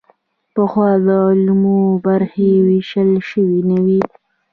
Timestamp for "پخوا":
0.53-0.89